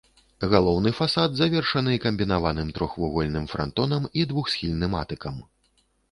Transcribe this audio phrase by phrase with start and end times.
[0.51, 5.37] Галоўны фасад завершаны камбінаваным трохвугольным франтонам і двухсхільным атыкам.